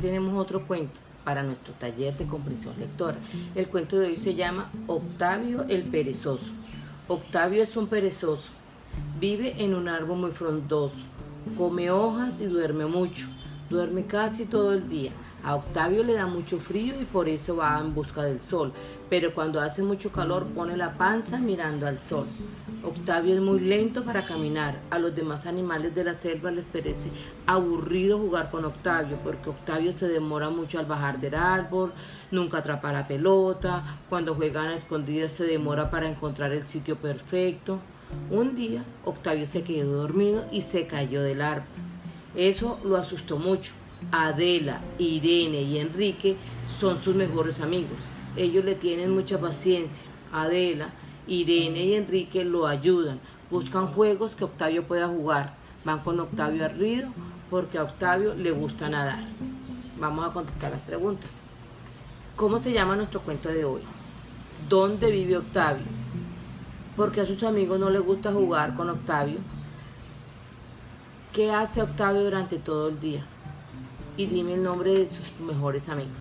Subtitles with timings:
[0.00, 3.16] tenemos otro cuento para nuestro taller de comprensión lectora.
[3.54, 6.46] El cuento de hoy se llama Octavio el perezoso.
[7.08, 8.50] Octavio es un perezoso.
[9.18, 10.96] Vive en un árbol muy frondoso.
[11.56, 13.26] Come hojas y duerme mucho.
[13.70, 15.12] Duerme casi todo el día.
[15.44, 18.72] A Octavio le da mucho frío y por eso va en busca del sol,
[19.10, 22.26] pero cuando hace mucho calor pone la panza mirando al sol.
[22.84, 24.80] Octavio es muy lento para caminar.
[24.90, 27.10] A los demás animales de la selva les parece
[27.46, 31.92] aburrido jugar con Octavio porque Octavio se demora mucho al bajar del árbol,
[32.30, 37.78] nunca atrapa la pelota, cuando juegan a escondidas se demora para encontrar el sitio perfecto.
[38.30, 41.66] Un día Octavio se quedó dormido y se cayó del árbol.
[42.34, 43.72] Eso lo asustó mucho
[44.10, 47.98] Adela, Irene y Enrique son sus mejores amigos.
[48.36, 50.06] Ellos le tienen mucha paciencia.
[50.32, 50.90] Adela,
[51.26, 53.20] Irene y Enrique lo ayudan.
[53.50, 55.54] Buscan juegos que Octavio pueda jugar.
[55.84, 57.08] Van con Octavio al río
[57.50, 59.24] porque a Octavio le gusta nadar.
[59.98, 61.30] Vamos a contestar las preguntas.
[62.36, 63.82] ¿Cómo se llama nuestro cuento de hoy?
[64.68, 65.84] ¿Dónde vive Octavio?
[66.96, 69.38] Porque a sus amigos no les gusta jugar con Octavio.
[71.32, 73.24] ¿Qué hace Octavio durante todo el día?
[74.16, 76.12] y dime el nombre de sus mejores amigos.